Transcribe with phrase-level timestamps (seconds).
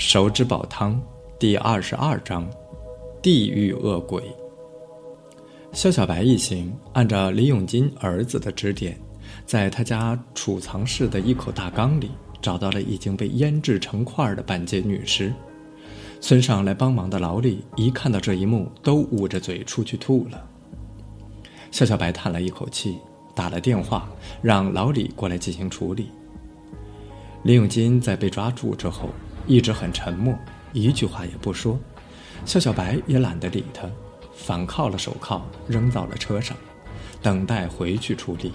[0.00, 0.98] 手指煲汤
[1.38, 2.48] 第二十二章：
[3.20, 4.24] 地狱恶鬼。
[5.74, 8.98] 肖小白一行按照李永金儿子的指点，
[9.44, 12.10] 在他家储藏室的一口大缸里
[12.40, 15.30] 找到了已经被腌制成块的半截女尸。
[16.18, 20.42] 村上来帮忙的老李一看到这一幕，都捂着嘴出去吐了。
[21.70, 22.96] 肖小白叹了一口气，
[23.34, 24.08] 打了电话
[24.40, 26.08] 让老李过来进行处理。
[27.42, 29.10] 李永金在被抓住之后，
[29.46, 30.36] 一直很沉默，
[30.72, 31.78] 一句话也不说。
[32.46, 33.88] 肖小白也懒得理他。
[34.34, 36.56] 反铐了手铐，扔到了车上，
[37.20, 38.52] 等待回去处理。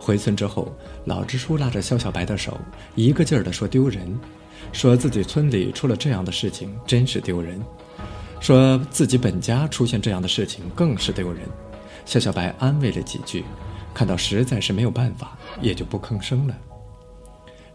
[0.00, 2.58] 回村之后，老支书拉着肖小白的手，
[2.96, 4.18] 一个劲儿地说丢人，
[4.72, 7.62] 说自己村里出了这样的事情真是丢人，
[8.40, 11.42] 说自己本家出现这样的事情更是丢人。
[12.04, 13.44] 肖小白安慰了几句，
[13.94, 16.56] 看到实在是没有办法，也就不吭声了。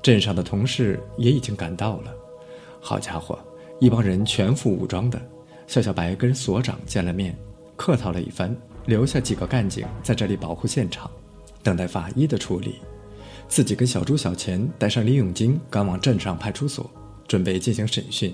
[0.02, 2.14] 镇上的同事也已经赶到了，
[2.80, 3.38] 好家伙，
[3.80, 5.22] 一帮人全副武装的。
[5.68, 7.38] 肖小白跟所长见了面，
[7.76, 11.10] 客套了一番，留下几个干警在这里保护现场，
[11.64, 12.76] 等待法医的处理。
[13.48, 16.90] 自己跟小朱、小钱带上李永金，赶往镇上派出所，
[17.28, 18.34] 准备进行审讯。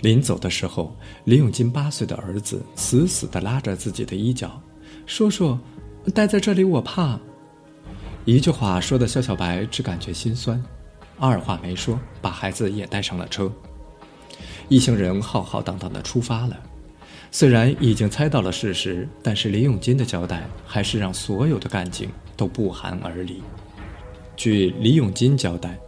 [0.00, 0.94] 临走的时候，
[1.24, 4.60] 李永金八岁的儿子死死地拉着自己的衣角
[5.06, 5.58] ：“叔叔，
[6.14, 7.18] 待在这里我怕。”
[8.24, 10.62] 一句话说的肖小白只感觉心酸，
[11.18, 13.50] 二话没说，把孩子也带上了车。
[14.68, 16.56] 一行人浩浩荡荡地出发了。
[17.30, 23.42] 虽然已经猜到了事实，但是李永金的交代还是让所有的干警都不寒而栗。
[24.36, 25.78] 据李永金交代，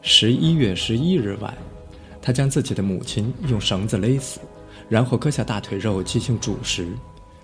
[0.00, 1.56] 十一月十一日晚，
[2.20, 4.40] 他将自己的母亲用绳子勒死，
[4.88, 6.88] 然后割下大腿肉进行煮食。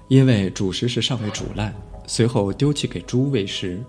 [0.09, 1.75] 因为主食是尚未煮烂，
[2.07, 3.81] 随后丢弃给猪喂食。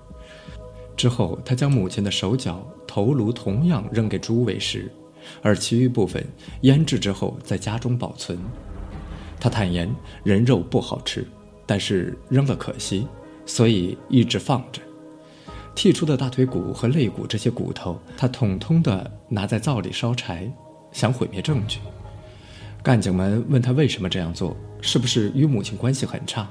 [0.99, 4.91] 之后，他将母亲的手脚、头颅同样扔给猪喂食。
[5.41, 6.21] 而其余部分
[6.63, 8.37] 腌制之后在家中保存。
[9.39, 9.89] 他坦言
[10.23, 11.25] 人肉不好吃，
[11.65, 13.07] 但是扔了可惜，
[13.45, 14.81] 所以一直放着。
[15.73, 20.51] 剔出的大腿骨和肋骨这些骨头，他统统的拿在灶里烧柴，
[20.91, 21.79] 想毁灭证据。
[22.83, 26.45] 干警们问他为什么这样做，是不是与母亲关系很差？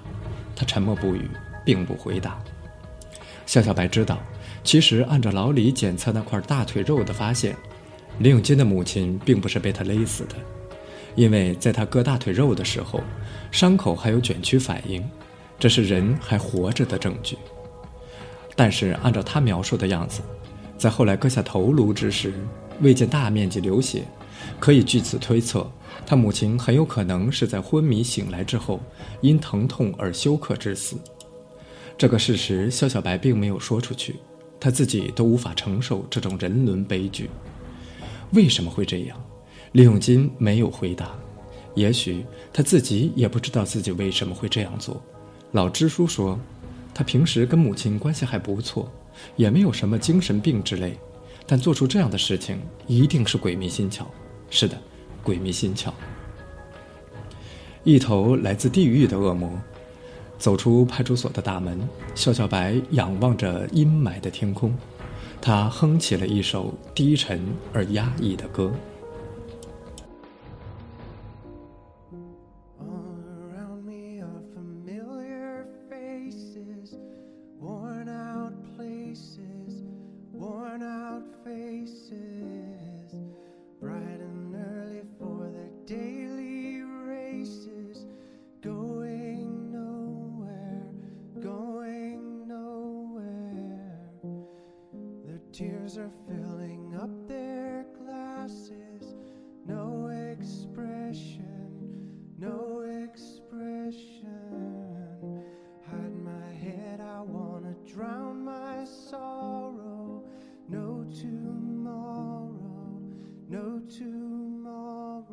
[0.57, 1.29] 他沉默不语，
[1.67, 2.39] 并不回答。
[3.45, 4.19] 肖小白知道，
[4.69, 7.57] 其实按照老李检测那块大腿肉的发现。
[8.19, 10.35] 李永金的母亲并不是被他勒死的，
[11.15, 13.01] 因为在他割大腿肉的时候，
[13.51, 15.03] 伤口还有卷曲反应，
[15.59, 17.39] 这是人还活着的证据。
[18.55, 20.21] 但是按照他描述的样子，
[20.77, 22.35] 在后来割下头颅之时，
[22.83, 24.03] 未见大面积流血，
[24.61, 25.67] 可以据此推测，
[26.05, 28.79] 他母亲很有可能是在昏迷醒来之后，
[29.23, 30.99] 因疼痛而休克致死。
[31.97, 34.17] 这个事实，肖小白并没有说出去，
[34.61, 37.31] 他自己都无法承受这种人伦悲剧。
[38.33, 39.19] 为什么会这样？
[39.73, 41.11] 李永金没有回答。
[41.75, 45.01] 也许他自己也不知道自己为什么会这样做。
[45.53, 46.39] 老支书说，
[46.93, 48.91] 他平时跟母亲关系还不错，
[49.37, 50.99] 也没有什么精神病之类，
[51.47, 54.03] 但做出这样的事情一定是鬼迷心窍。
[54.51, 54.77] 是的，
[55.23, 55.93] 鬼迷心窍。
[57.85, 59.49] 一头来自地狱的恶魔，
[60.39, 61.81] 走出派出所的大门，
[62.15, 64.73] 肖小白仰望着阴霾的天空。
[65.41, 67.41] 他哼起了一首低沉
[67.73, 68.73] 而压抑的歌。
[95.97, 99.15] Are filling up their glasses.
[99.65, 104.29] No expression, no expression.
[105.91, 110.25] Hide my head, I wanna drown my sorrow.
[110.69, 113.01] No tomorrow,
[113.49, 115.25] no tomorrow.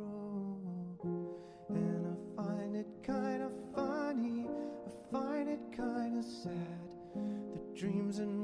[1.67, 4.47] And I find it kinda funny,
[4.87, 6.79] I find it kinda sad.
[7.13, 8.34] The dreams in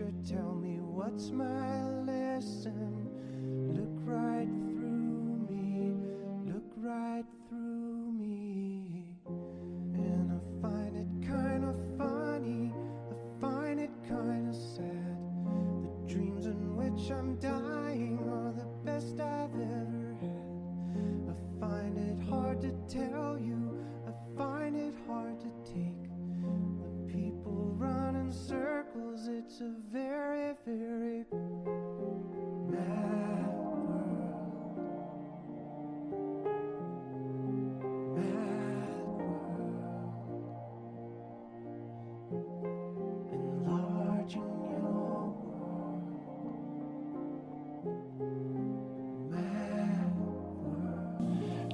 [0.00, 2.89] teacher, tell me what's my lesson?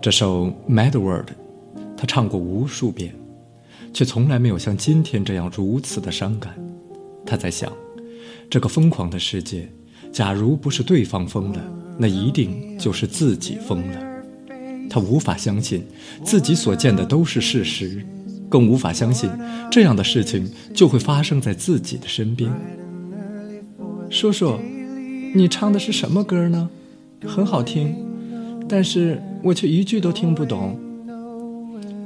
[0.07, 1.31] 这首《Mad World》，
[1.97, 3.13] 他唱过无数遍，
[3.93, 6.55] 却从来没有像今天这样如此的伤感。
[7.27, 7.73] 他在想，
[8.49, 9.69] 这个疯狂的世界，
[10.13, 11.61] 假如不是对方疯了，
[11.99, 13.99] 那一定就是自己疯了。
[14.89, 15.85] 他无法相信
[16.23, 18.07] 自己所见的都是事实，
[18.49, 19.29] 更无法相信
[19.73, 22.49] 这样的事情就会发生在自己的身边。
[24.09, 24.57] 叔叔，
[25.35, 26.71] 你唱的是什么歌呢？
[27.27, 27.93] 很好听，
[28.69, 30.79] 但是我却一句都听不懂。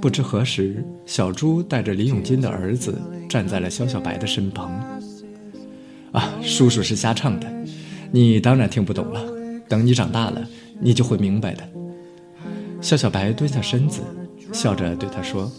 [0.01, 2.95] 不知何时，小猪带着李永金的儿子
[3.29, 4.73] 站在了肖小白的身旁。
[6.13, 7.47] 啊，叔叔是瞎唱的，
[8.11, 9.23] 你当然听不懂了。
[9.69, 10.43] 等你长大了，
[10.81, 11.63] 你就会明白的。
[12.81, 14.01] 肖小白蹲下身子，
[14.53, 15.53] 笑着对他说：“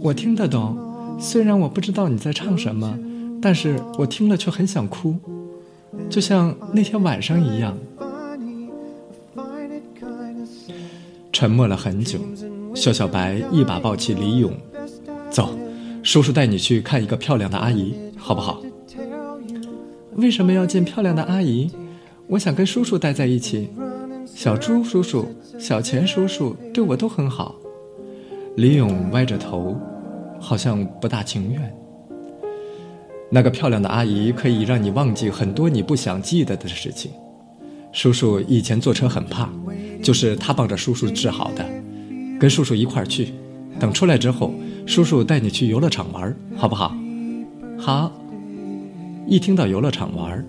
[0.00, 2.98] 我听得懂，虽然我不知道你在唱什么，
[3.42, 5.16] 但是我听了却很想哭，
[6.08, 7.76] 就像那天晚上一样。”
[11.32, 12.18] 沉默了很久，
[12.74, 14.52] 肖小白一把抱起李勇，
[15.30, 15.50] 走，
[16.02, 18.60] 叔叔带你去看一个漂亮的阿姨，好不好？
[20.16, 21.70] 为什么要见漂亮的阿姨？
[22.26, 23.68] 我想跟叔叔待在一起。
[24.26, 25.26] 小猪叔叔、
[25.58, 27.54] 小钱叔叔对我都很好。
[28.56, 29.76] 李勇歪着头，
[30.38, 31.74] 好像不大情愿。
[33.30, 37.10] 那个漂亮的阿姨可以让你忘记很多你不想记得的事情。
[37.92, 39.50] 叔叔以前坐车很怕，
[40.08, 41.62] 就是他帮着叔叔治好的。
[42.40, 43.28] 跟叔叔一块儿去，
[43.78, 44.54] 等出来之后，
[44.86, 46.96] 叔叔带你去游乐场玩，好不好？
[47.78, 48.10] 好。
[49.26, 50.42] 一听到游乐场玩，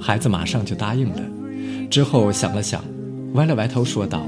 [0.00, 1.22] 孩子马上就答应了。
[1.88, 2.84] 之后想了想，
[3.34, 4.26] 歪了歪头说道：“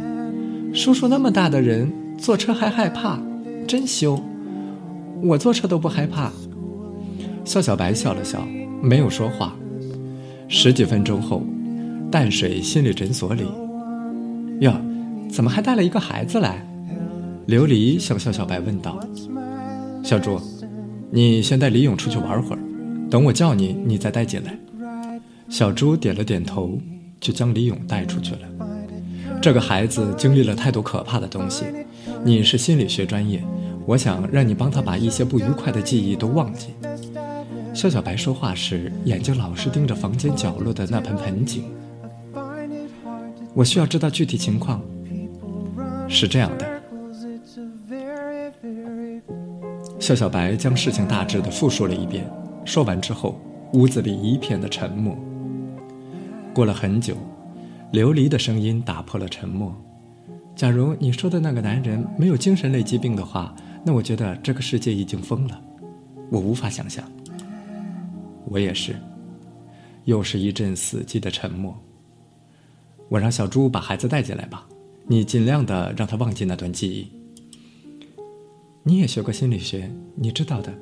[0.73, 3.21] 叔叔那么大的人，坐车还害怕，
[3.67, 4.17] 真羞。
[5.21, 6.31] 我坐车都不害怕。”
[7.45, 8.47] 肖小白笑了笑，
[8.81, 9.57] 没有说话。
[10.47, 11.43] 十几分钟后，
[12.09, 13.43] 淡水心理诊所里，
[14.61, 14.73] 哟，
[15.31, 16.67] 怎么还带了一个孩子来？
[17.47, 18.99] 琉璃向肖小白问道
[20.03, 20.41] ：“小猪，
[21.11, 22.59] 你先带李勇出去玩会儿，
[23.11, 24.59] 等我叫你，你再带进来。”
[25.49, 26.79] 小猪点了点头，
[27.21, 28.41] 就将李勇带出去了。
[29.43, 31.65] 这个孩子经历了太多可怕的东西，
[32.25, 33.45] 你是心理学专业，
[33.85, 36.69] 我想让你帮他把一些不愉快的记忆都忘记。
[37.75, 41.65] 肖小白说话时，眼睛老是盯着房间角落的那盆盆景。
[43.57, 44.83] 我需要知道具体情况。
[46.07, 49.23] 是这样的，cause it's a very, very
[49.99, 52.31] 肖小白将事情大致的复述了一遍。
[52.67, 53.41] 说完之后，
[53.73, 55.17] 屋子里一片的沉默。
[56.53, 57.17] 过了很久，
[57.95, 59.75] 琉璃的声音打破了沉默。
[60.55, 65.59] 假如你说的那个男人没有精神类疾病的话，那我觉得这个世界已经疯了。
[66.31, 67.03] 我无法想象。
[68.51, 68.95] 我也是。
[70.05, 71.75] 又是一阵死寂的沉默。
[73.09, 74.67] 我让小猪把孩子带进来吧，
[75.07, 77.07] 你尽量的让他忘记那段记忆。
[78.83, 80.73] 你也学过心理学，你知道的，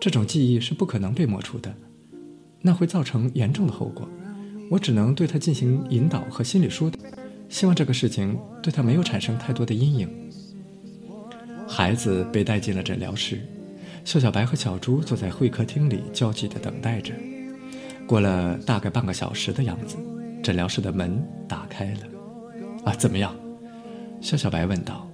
[0.00, 1.74] 这种记忆是不可能被抹除的，
[2.60, 4.08] 那会造成严重的后果。
[4.70, 6.98] 我只能对他进行引导和心理疏导，
[7.48, 10.08] 希望这个事情对他没有产生太多的阴影。
[11.68, 13.46] 孩子被带进了诊疗室，
[14.04, 17.14] 秀小白和小猪坐在会客厅里焦急地等待着。
[18.06, 19.96] 过了大概半个小时的样子，
[20.44, 22.00] 诊疗室的门打开了。
[22.84, 23.34] 啊，怎么样？
[24.20, 25.08] 肖小白问道。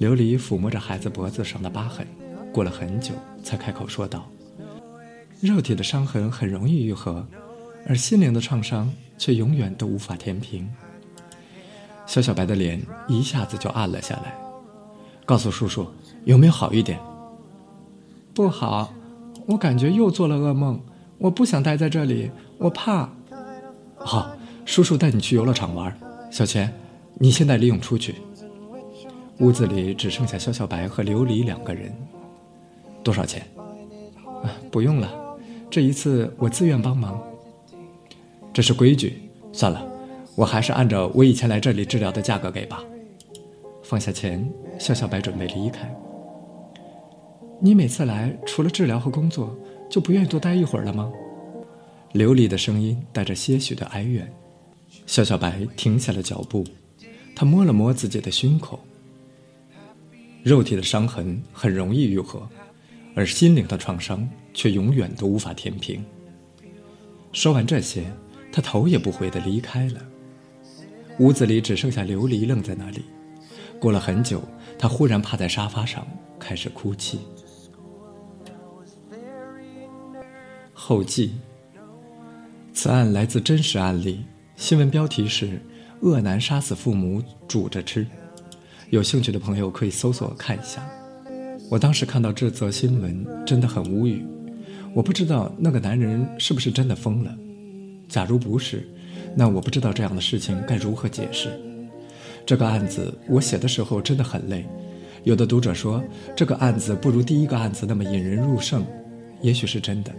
[0.00, 2.04] 琉璃抚摸着孩子脖子上的疤痕，
[2.52, 4.28] 过了很久才开口说道
[5.40, 7.26] ：“肉体的伤痕很容易愈合，
[7.86, 10.68] 而心灵的创伤却永远都无法填平。”
[12.06, 14.36] 肖小白的脸一下子就暗了下来。
[15.24, 15.86] 告诉叔叔，
[16.24, 17.00] 有没有好一点？
[18.34, 18.92] 不好，
[19.46, 20.78] 我感觉又做了噩梦。
[21.18, 23.08] 我不想待在这里，我怕。
[23.96, 24.35] 好，
[24.66, 25.96] 叔叔带你去游乐场玩。
[26.30, 26.70] 小钱，
[27.14, 28.16] 你先带李勇出去。
[29.38, 31.94] 屋子里只剩下肖小白和琉璃两个人。
[33.02, 33.46] 多少钱？
[34.42, 35.10] 啊，不用了，
[35.70, 37.22] 这一次我自愿帮忙。
[38.52, 39.22] 这是规矩。
[39.52, 39.86] 算了，
[40.34, 42.82] 我还是按照我以前来这里治疗的价格给吧。
[43.82, 44.46] 放下钱，
[44.78, 45.88] 肖小白准备离开。
[47.60, 49.56] 你每次来，除了治疗和工作，
[49.88, 51.10] 就不愿意多待一会儿了吗？
[52.12, 54.30] 琉璃的声音带着些许的哀怨。
[55.06, 56.66] 小小白停下了脚步，
[57.34, 58.78] 他摸了摸自己的胸口。
[60.42, 62.46] 肉体的伤痕很容易愈合，
[63.14, 66.04] 而心灵的创伤却永远都无法填平。
[67.32, 68.04] 说完这些。
[68.52, 70.00] 他头也不回地离开了，
[71.18, 73.04] 屋子里只剩下琉璃愣在那里。
[73.78, 74.42] 过了很久，
[74.78, 76.06] 他忽然趴在沙发上
[76.38, 77.20] 开始哭泣。
[80.72, 81.34] 后记：
[82.72, 84.24] 此案来自真实案例，
[84.56, 85.60] 新闻标题是
[86.00, 88.06] “恶男杀死父母煮着吃”，
[88.88, 90.82] 有兴趣的朋友可以搜索看一下。
[91.70, 94.24] 我当时看到这则新闻真的很无语，
[94.94, 97.36] 我不知道那个男人是不是真的疯了。
[98.08, 98.88] 假如不是，
[99.34, 101.50] 那我不知道这样的事情该如何解释。
[102.46, 104.64] 这个案子我写的时候真的很累。
[105.24, 106.02] 有的读者说
[106.34, 108.86] 这个案子不如第一个案子那么引人入胜，
[109.42, 110.10] 也许是真的。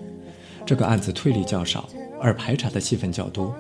[0.64, 1.90] 这个案子推理较少，
[2.22, 3.56] 而排查的戏份较多。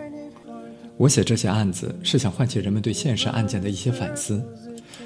[0.98, 4.44] 我写这些案子是想唤起人们对现实案件的一些反思。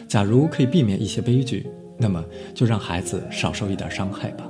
[0.07, 4.47] 假如可以避免一些悲剧，那么就让孩子少受一点伤害吧。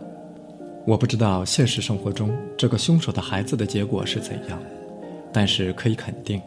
[0.85, 4.61] 我不知道现实生活中这个凶手的孩子的结果是怎样，
[5.33, 6.41] 但是可以肯定，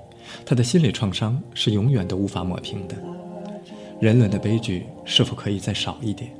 [0.45, 2.97] 他的心理创伤是永远都无法抹平的。
[4.01, 6.31] 人伦的悲剧是否可以再少一点？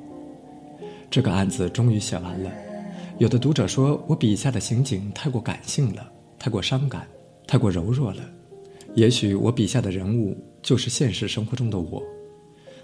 [1.11, 2.51] 这个案子终于写完了。
[3.19, 6.09] 有的读者说我笔下的刑警太过感性了，
[6.39, 7.07] 太过伤感，
[7.47, 8.23] 太过柔弱了。
[8.95, 12.03] 也许我笔下的人物就是现实生活中的我，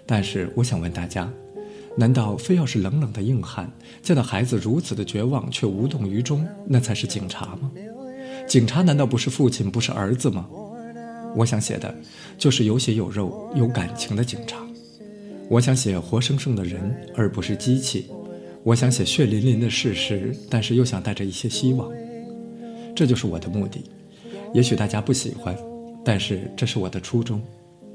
[0.05, 1.31] 但是我想问大家。
[1.97, 3.69] 难道非要是冷冷的硬汉，
[4.01, 7.69] 见到孩子如此的绝望却无动于衷，那才是警察吗？
[8.47, 10.47] 警察难道不是父亲，不是儿子吗？
[11.35, 11.93] 我想写的，
[12.37, 14.65] 就是有血有肉、有感情的警察。
[15.49, 18.09] 我想写活生生的人，而不是机器。
[18.63, 21.91] 我想写血淋淋的事实，但是又想带着一些希望。
[22.95, 23.83] 这就是我的目的。
[24.53, 25.53] 也许大家不喜欢，
[26.03, 27.41] 但是这是我的初衷。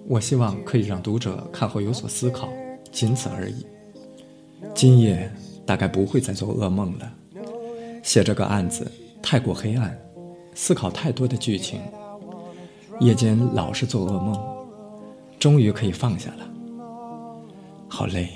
[0.08, 2.48] 我希望可以让读者看后有所思考，
[2.92, 3.66] 仅此而已。
[4.75, 5.30] 今夜
[5.64, 7.12] 大概不会再做噩梦了。
[8.02, 9.98] 写这个案子太过黑暗，
[10.54, 11.80] 思考太多的剧情，
[13.00, 14.40] 夜间老是做噩梦，
[15.40, 16.48] 终于可以放下了。
[17.88, 18.28] 好累。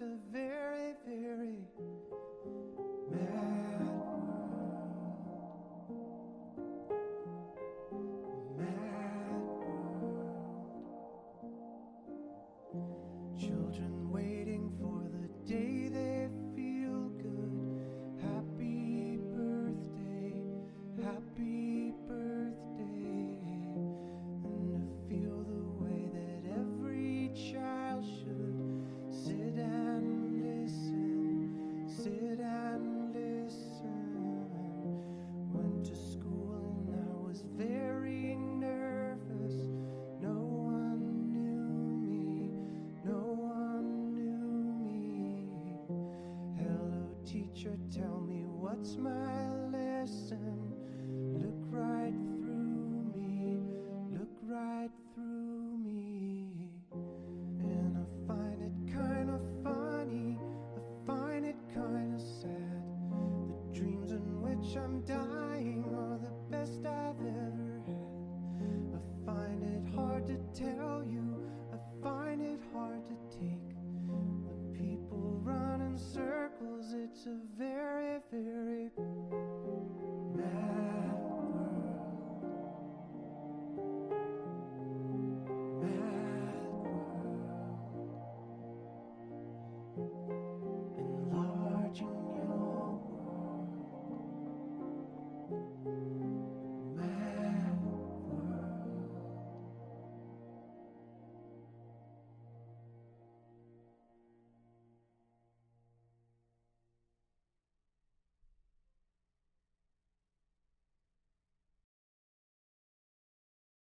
[0.00, 0.49] severe.